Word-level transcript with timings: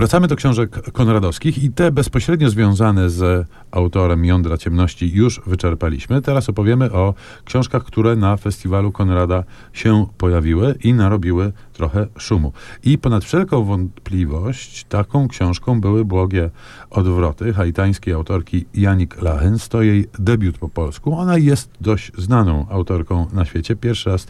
Wracamy 0.00 0.28
do 0.28 0.36
książek 0.36 0.92
konradowskich 0.92 1.64
i 1.64 1.70
te 1.70 1.92
bezpośrednio 1.92 2.50
związane 2.50 3.10
z 3.10 3.46
autorem 3.70 4.24
Jądra 4.24 4.58
Ciemności 4.58 5.12
już 5.12 5.40
wyczerpaliśmy. 5.46 6.22
Teraz 6.22 6.48
opowiemy 6.48 6.92
o 6.92 7.14
książkach, 7.44 7.84
które 7.84 8.16
na 8.16 8.36
festiwalu 8.36 8.92
Konrada 8.92 9.44
się 9.72 10.06
pojawiły 10.18 10.74
i 10.84 10.94
narobiły 10.94 11.52
trochę 11.80 12.06
szumu. 12.18 12.52
I 12.84 12.98
ponad 12.98 13.24
wszelką 13.24 13.64
wątpliwość 13.64 14.84
taką 14.84 15.28
książką 15.28 15.80
były 15.80 16.04
Błogie 16.04 16.50
Odwroty 16.90 17.52
haitańskiej 17.52 18.14
autorki 18.14 18.64
Janik 18.74 19.22
Lachens. 19.22 19.68
To 19.68 19.82
jej 19.82 20.06
debiut 20.18 20.58
po 20.58 20.68
polsku. 20.68 21.18
Ona 21.18 21.38
jest 21.38 21.70
dość 21.80 22.12
znaną 22.18 22.66
autorką 22.70 23.26
na 23.32 23.44
świecie. 23.44 23.76
Pierwszy 23.76 24.10
raz 24.10 24.26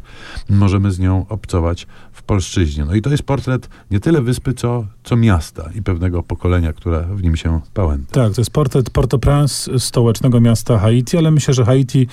możemy 0.51 0.91
z 0.91 0.99
nią 0.99 1.27
obcować 1.29 1.87
w 2.13 2.23
polszczyźnie. 2.23 2.85
No 2.85 2.95
i 2.95 3.03
to 3.03 3.11
jest 3.11 3.23
portret 3.23 3.69
nie 3.91 4.01
tyle 4.01 4.23
wyspy, 4.23 4.55
co, 4.55 4.87
co 5.05 5.17
miasta 5.17 5.71
i 5.75 5.83
pewnego 5.83 6.23
pokolenia, 6.23 6.73
które 6.73 7.07
w 7.15 7.23
nim 7.23 7.37
się 7.37 7.61
pałęta. 7.75 8.13
Tak, 8.13 8.35
to 8.35 8.41
jest 8.41 8.51
portret 8.51 8.91
Port-au-Prince, 8.91 9.79
stołecznego 9.79 10.41
miasta 10.41 10.79
Haiti, 10.79 11.17
ale 11.17 11.31
myślę, 11.31 11.55
że 11.55 11.65
Haiti 11.65 12.07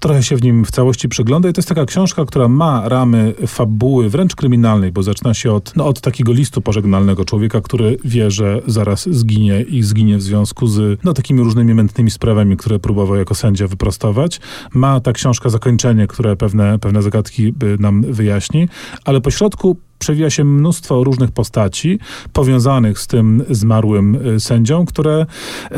trochę 0.00 0.22
się 0.22 0.36
w 0.36 0.42
nim 0.42 0.64
w 0.64 0.70
całości 0.70 1.08
przygląda 1.08 1.48
i 1.48 1.52
to 1.52 1.58
jest 1.58 1.68
taka 1.68 1.86
książka, 1.86 2.24
która 2.24 2.48
ma 2.48 2.88
ramy 2.88 3.34
fabuły 3.46 4.08
wręcz 4.08 4.34
kryminalnej, 4.82 4.92
bo 4.92 5.02
zaczyna 5.02 5.34
się 5.34 5.52
od, 5.52 5.76
no, 5.76 5.86
od 5.86 6.00
takiego 6.00 6.32
listu 6.32 6.60
pożegnalnego 6.60 7.24
człowieka, 7.24 7.60
który 7.60 7.96
wie, 8.04 8.30
że 8.30 8.62
zaraz 8.66 9.08
zginie 9.10 9.62
i 9.62 9.82
zginie 9.82 10.18
w 10.18 10.22
związku 10.22 10.66
z 10.66 10.98
no, 11.04 11.12
takimi 11.12 11.40
różnymi 11.40 11.74
mętnymi 11.74 12.10
sprawami, 12.10 12.56
które 12.56 12.78
próbował 12.78 13.16
jako 13.16 13.34
sędzia 13.34 13.66
wyprostować. 13.66 14.40
Ma 14.74 15.00
ta 15.00 15.12
książka 15.12 15.50
zakończenie, 15.50 16.06
które 16.06 16.36
pewne, 16.36 16.78
pewne 16.78 17.02
zagadki 17.02 17.54
nam 17.78 18.02
wyjaśni, 18.02 18.68
ale 19.04 19.20
pośrodku 19.20 19.76
przewija 20.02 20.30
się 20.30 20.44
mnóstwo 20.44 21.04
różnych 21.04 21.30
postaci 21.30 21.98
powiązanych 22.32 22.98
z 22.98 23.06
tym 23.06 23.44
zmarłym 23.50 24.14
y, 24.36 24.40
sędzią, 24.40 24.86
które 24.86 25.26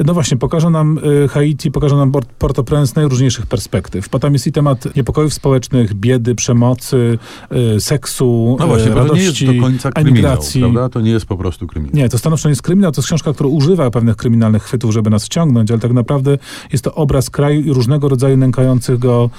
no 0.05 0.15
właśnie 0.15 0.37
pokażą 0.37 0.71
nam 0.71 0.99
y, 1.25 1.29
Haiti, 1.29 1.71
pokażą 1.71 1.97
nam 1.97 2.13
Port-au-Prince 2.39 2.87
z 2.87 2.95
najróżniejszych 2.95 3.47
perspektyw. 3.47 4.09
Potem 4.09 4.33
jest 4.33 4.47
i 4.47 4.53
temat 4.53 4.97
niepokojów 4.97 5.35
społecznych, 5.35 5.95
biedy, 5.95 6.35
przemocy, 6.35 7.19
y, 7.77 7.81
seksu, 7.81 8.57
no 8.61 8.67
właśnie, 8.67 8.95
radości, 8.95 9.07
to 9.09 9.17
nie 9.17 9.23
jest 9.23 9.45
do 9.45 9.63
końca 9.63 9.93
kryminał, 9.93 10.39
prawda? 10.61 10.89
To 10.89 11.01
nie 11.01 11.11
jest 11.11 11.27
po 11.27 11.37
prostu 11.37 11.67
kryminał. 11.67 11.97
Nie, 11.97 12.09
to 12.09 12.19
stanowczo 12.19 12.49
nie 12.49 12.53
jest 12.53 12.63
kryminał, 12.63 12.93
to 12.93 13.01
jest 13.01 13.09
książka, 13.09 13.33
która 13.33 13.49
używa 13.49 13.91
pewnych 13.91 14.17
kryminalnych 14.17 14.63
chwytów, 14.63 14.93
żeby 14.93 15.11
nas 15.11 15.25
wciągnąć, 15.25 15.71
ale 15.71 15.81
tak 15.81 15.93
naprawdę 15.93 16.39
jest 16.73 16.85
to 16.85 16.95
obraz 16.95 17.31
kraju 17.31 17.61
i 17.61 17.73
różnego 17.73 18.09
rodzaju 18.09 18.37
nękających 18.37 18.99
go 18.99 19.31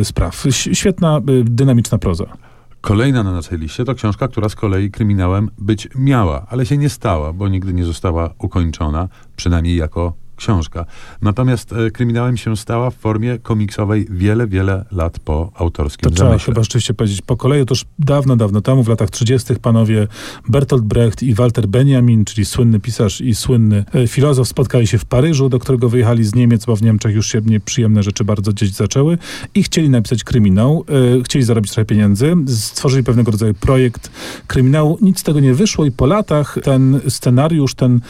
y, 0.00 0.04
spraw. 0.04 0.44
Świetna, 0.50 1.18
y, 1.18 1.44
dynamiczna 1.44 1.98
proza. 1.98 2.45
Kolejna 2.86 3.22
na 3.22 3.32
naszej 3.32 3.58
liście 3.58 3.84
to 3.84 3.94
książka, 3.94 4.28
która 4.28 4.48
z 4.48 4.54
kolei 4.54 4.90
kryminałem 4.90 5.50
być 5.58 5.88
miała, 5.94 6.46
ale 6.48 6.66
się 6.66 6.76
nie 6.76 6.88
stała, 6.88 7.32
bo 7.32 7.48
nigdy 7.48 7.72
nie 7.72 7.84
została 7.84 8.34
ukończona, 8.38 9.08
przynajmniej 9.36 9.76
jako 9.76 10.12
książka. 10.36 10.84
Natomiast 11.22 11.72
e, 11.72 11.90
kryminałem 11.90 12.36
się 12.36 12.56
stała 12.56 12.90
w 12.90 12.94
formie 12.94 13.38
komiksowej 13.38 14.06
wiele, 14.10 14.46
wiele 14.46 14.84
lat 14.92 15.18
po 15.18 15.50
autorskim 15.54 16.10
To 16.10 16.16
zamyśle. 16.16 16.38
trzeba 16.38 16.54
chyba 16.54 16.62
rzeczywiście 16.62 16.94
powiedzieć 16.94 17.22
po 17.22 17.36
kolei. 17.36 17.62
Otóż 17.62 17.84
dawno, 17.98 18.36
dawno 18.36 18.60
temu, 18.60 18.82
w 18.82 18.88
latach 18.88 19.10
30. 19.10 19.54
panowie 19.56 20.08
Bertolt 20.48 20.84
Brecht 20.84 21.22
i 21.22 21.34
Walter 21.34 21.66
Benjamin, 21.66 22.24
czyli 22.24 22.44
słynny 22.44 22.80
pisarz 22.80 23.20
i 23.20 23.34
słynny 23.34 23.84
e, 23.94 24.06
filozof, 24.06 24.48
spotkali 24.48 24.86
się 24.86 24.98
w 24.98 25.04
Paryżu, 25.04 25.48
do 25.48 25.58
którego 25.58 25.88
wyjechali 25.88 26.24
z 26.24 26.34
Niemiec, 26.34 26.64
bo 26.64 26.76
w 26.76 26.82
Niemczech 26.82 27.14
już 27.14 27.26
się 27.28 27.40
nieprzyjemne 27.46 28.02
rzeczy 28.02 28.24
bardzo 28.24 28.52
gdzieś 28.52 28.70
zaczęły 28.70 29.18
i 29.54 29.62
chcieli 29.62 29.90
napisać 29.90 30.24
kryminał, 30.24 30.84
e, 31.18 31.22
chcieli 31.22 31.44
zarobić 31.44 31.72
trochę 31.72 31.84
pieniędzy, 31.84 32.34
stworzyli 32.46 33.04
pewnego 33.04 33.30
rodzaju 33.30 33.54
projekt 33.54 34.10
kryminału. 34.46 34.98
Nic 35.02 35.20
z 35.20 35.22
tego 35.22 35.40
nie 35.40 35.54
wyszło 35.54 35.86
i 35.86 35.90
po 35.92 36.06
latach 36.06 36.58
ten 36.62 37.00
scenariusz, 37.08 37.74
ten 37.74 38.00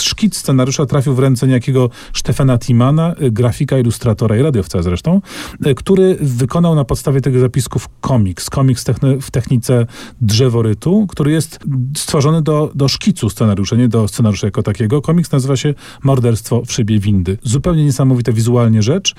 szkic 0.00 0.36
scenariusza 0.36 0.86
trafił 0.86 1.14
w 1.14 1.18
ręce 1.18 1.46
niejakiego 1.46 1.75
Stefana 2.14 2.58
Timana, 2.58 3.14
y, 3.22 3.30
grafika, 3.30 3.78
ilustratora 3.78 4.36
i 4.36 4.42
radiowca 4.42 4.82
zresztą, 4.82 5.20
y, 5.66 5.74
który 5.74 6.16
wykonał 6.20 6.74
na 6.74 6.84
podstawie 6.84 7.20
tych 7.20 7.38
zapisków 7.38 7.88
komiks. 8.00 8.50
Komiks 8.50 8.84
w 9.20 9.30
technice 9.30 9.86
drzeworytu, 10.20 11.06
który 11.06 11.32
jest 11.32 11.58
stworzony 11.96 12.42
do, 12.42 12.70
do 12.74 12.88
szkicu 12.88 13.30
scenariusza, 13.30 13.76
nie 13.76 13.88
do 13.88 14.08
scenariusza 14.08 14.46
jako 14.46 14.62
takiego. 14.62 15.02
Komiks 15.02 15.32
nazywa 15.32 15.56
się 15.56 15.74
Morderstwo 16.02 16.62
w 16.66 16.72
szybie 16.72 16.98
windy. 16.98 17.38
Zupełnie 17.42 17.84
niesamowita 17.84 18.32
wizualnie 18.32 18.82
rzecz. 18.82 19.14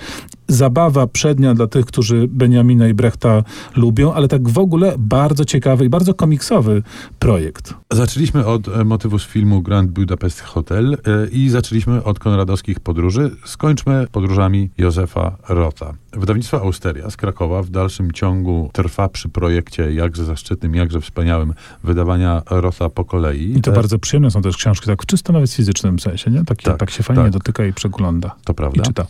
Zabawa 0.48 1.08
przednia 1.08 1.54
dla 1.54 1.68
tych, 1.68 1.86
którzy 1.86 2.28
Benjamina 2.28 2.88
i 2.88 2.94
Brechta 2.94 3.44
lubią, 3.76 4.14
ale 4.14 4.28
tak 4.28 4.50
w 4.50 4.58
ogóle 4.58 4.96
bardzo 4.98 5.46
ciekawy 5.46 5.86
i 5.86 5.90
bardzo 5.90 6.14
komiksowy 6.14 6.84
projekt. 7.20 7.74
Zaczęliśmy 7.92 8.46
od 8.46 8.68
e, 8.68 8.84
motywu 8.84 9.20
z 9.20 9.26
filmu 9.26 9.62
Grand 9.62 9.92
Budapest 9.92 10.42
Hotel 10.42 10.94
e, 10.94 11.28
i 11.28 11.50
zaczęliśmy 11.50 12.04
od 12.04 12.20
konradowskich 12.20 12.80
podróży. 12.80 13.32
Skończmy 13.46 14.08
podróżami 14.12 14.70
Józefa 14.78 15.38
Rota. 15.50 15.94
Wydawnictwo 16.14 16.62
Austeria 16.62 17.10
z 17.10 17.18
Krakowa 17.18 17.64
w 17.64 17.70
dalszym 17.70 18.12
ciągu 18.12 18.70
trwa 18.74 19.10
przy 19.10 19.30
projekcie 19.30 19.94
jakże 19.94 20.26
zaszczytnym, 20.26 20.76
jakże 20.76 21.02
wspaniałym 21.02 21.54
wydawania 21.84 22.42
Rota 22.50 22.90
po 22.90 23.06
kolei. 23.06 23.58
I 23.58 23.62
to 23.62 23.72
e... 23.72 23.76
bardzo 23.76 24.00
przyjemne 24.00 24.32
są 24.32 24.42
też 24.42 24.58
książki, 24.58 24.88
tak 24.88 25.06
czysto 25.06 25.34
nawet 25.34 25.50
w 25.50 25.54
fizycznym 25.54 26.00
sensie, 26.00 26.32
nie? 26.32 26.46
Takie, 26.46 26.64
tak, 26.64 26.78
tak 26.78 26.90
się 26.90 27.04
fajnie 27.04 27.24
tak. 27.24 27.32
dotyka 27.32 27.66
i 27.66 27.74
przegląda. 27.74 28.36
To 28.44 28.54
prawda. 28.54 28.82
I 28.82 28.86
czyta. 28.86 29.06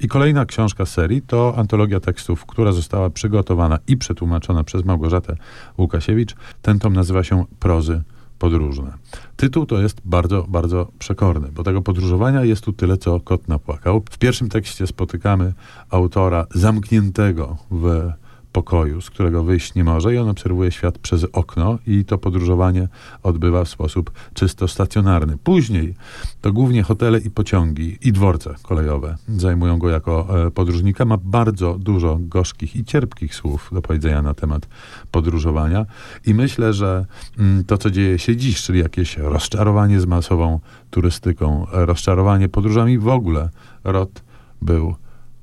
I 0.00 0.08
kolejna 0.08 0.46
książka 0.46 0.86
serii 0.86 1.22
to 1.22 1.54
antologia 1.56 2.00
tekstów, 2.00 2.46
która 2.46 2.72
została 2.72 3.10
przygotowana 3.10 3.78
i 3.86 3.96
przetłumaczona 3.96 4.64
przez 4.64 4.84
Małgorzatę 4.84 5.36
Łukasiewicz. 5.78 6.34
Ten 6.62 6.78
tom 6.78 6.92
nazywa 6.92 7.24
się 7.24 7.44
Prozy 7.58 8.02
podróżne. 8.38 8.92
Tytuł 9.36 9.66
to 9.66 9.80
jest 9.80 10.00
bardzo, 10.04 10.46
bardzo 10.48 10.88
przekorny, 10.98 11.48
bo 11.52 11.62
tego 11.62 11.82
podróżowania 11.82 12.44
jest 12.44 12.64
tu 12.64 12.72
tyle, 12.72 12.96
co 12.96 13.20
kot 13.20 13.48
napłakał. 13.48 14.02
W 14.10 14.18
pierwszym 14.18 14.48
tekście 14.48 14.86
spotykamy 14.86 15.52
autora 15.90 16.46
zamkniętego 16.54 17.56
w 17.70 18.12
pokoju, 18.52 19.00
z 19.00 19.10
którego 19.10 19.44
wyjść 19.44 19.74
nie 19.74 19.84
może 19.84 20.14
i 20.14 20.18
on 20.18 20.28
obserwuje 20.28 20.70
świat 20.70 20.98
przez 20.98 21.26
okno 21.32 21.78
i 21.86 22.04
to 22.04 22.18
podróżowanie 22.18 22.88
odbywa 23.22 23.64
w 23.64 23.68
sposób 23.68 24.10
czysto 24.34 24.68
stacjonarny. 24.68 25.36
Później 25.44 25.94
to 26.40 26.52
głównie 26.52 26.82
hotele 26.82 27.18
i 27.18 27.30
pociągi 27.30 27.98
i 28.02 28.12
dworce 28.12 28.54
kolejowe 28.62 29.16
zajmują 29.28 29.78
go 29.78 29.90
jako 29.90 30.46
e, 30.46 30.50
podróżnika. 30.50 31.04
Ma 31.04 31.16
bardzo 31.16 31.78
dużo 31.78 32.18
gorzkich 32.20 32.76
i 32.76 32.84
cierpkich 32.84 33.34
słów 33.34 33.70
do 33.72 33.82
powiedzenia 33.82 34.22
na 34.22 34.34
temat 34.34 34.68
podróżowania 35.10 35.86
i 36.26 36.34
myślę, 36.34 36.72
że 36.72 37.06
mm, 37.38 37.64
to, 37.64 37.78
co 37.78 37.90
dzieje 37.90 38.18
się 38.18 38.36
dziś, 38.36 38.62
czyli 38.62 38.78
jakieś 38.78 39.16
rozczarowanie 39.16 40.00
z 40.00 40.06
masową 40.06 40.60
turystyką, 40.90 41.66
rozczarowanie 41.72 42.48
podróżami 42.48 42.98
w 42.98 43.08
ogóle, 43.08 43.48
Rot 43.84 44.22
był 44.62 44.94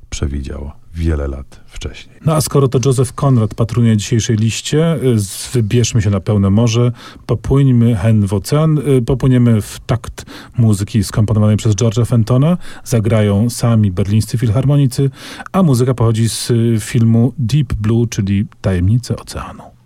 przewidział 0.10 0.72
wiele 0.98 1.28
lat 1.28 1.62
wcześniej. 1.68 2.16
No 2.26 2.36
a 2.36 2.42
skoro 2.42 2.68
to 2.68 2.80
Joseph 2.86 3.14
Conrad 3.14 3.56
patruje 3.56 3.98
dzisiejszej 3.98 4.36
liście, 4.36 4.96
y, 4.96 5.16
wybierzmy 5.54 6.02
się 6.02 6.10
na 6.10 6.20
pełne 6.20 6.50
morze, 6.50 6.92
popłyńmy 7.26 7.96
hen 7.96 8.28
w 8.28 8.34
ocean, 8.34 8.78
y, 8.78 9.02
popłyniemy 9.02 9.62
w 9.62 9.80
takt 9.86 10.26
muzyki 10.58 11.04
skomponowanej 11.04 11.58
przez 11.58 11.76
George'a 11.76 12.06
Fentona, 12.06 12.58
zagrają 12.84 13.50
sami 13.50 13.92
berlińscy 13.92 14.38
filharmonicy, 14.38 15.10
a 15.52 15.64
muzyka 15.64 15.94
pochodzi 15.94 16.30
z 16.30 16.52
y, 16.52 16.78
filmu 16.80 17.34
Deep 17.38 17.74
Blue, 17.74 18.08
czyli 18.08 18.46
Tajemnice 18.62 19.16
Oceanu. 19.16 19.77